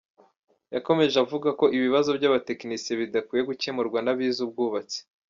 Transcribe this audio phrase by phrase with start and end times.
[0.75, 4.97] Yakomeje avuga ko ibibazo by’abatekinisiye bidakwiye gukemurwa n’abize n’ubwubatsi.